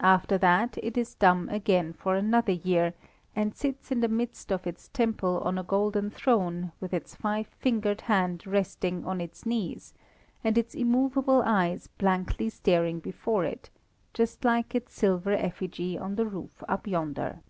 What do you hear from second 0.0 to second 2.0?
After that it is dumb again